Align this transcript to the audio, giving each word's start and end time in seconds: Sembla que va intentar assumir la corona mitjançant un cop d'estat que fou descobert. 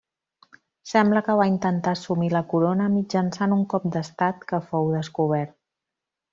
Sembla 0.91 1.21
que 1.27 1.35
va 1.39 1.45
intentar 1.51 1.93
assumir 1.97 2.31
la 2.37 2.41
corona 2.55 2.89
mitjançant 2.95 3.55
un 3.61 3.63
cop 3.75 3.87
d'estat 3.97 4.51
que 4.53 4.65
fou 4.73 4.93
descobert. 4.99 5.57